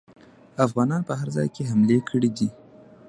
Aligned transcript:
افغانانو 0.65 1.07
په 1.09 1.13
هر 1.19 1.27
ځای 1.35 1.47
کې 1.55 1.67
حملې 1.69 1.99
کړي 2.09 2.29
دي. 2.37 2.49